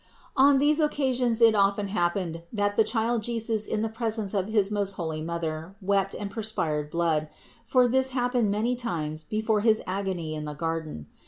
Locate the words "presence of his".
3.87-4.71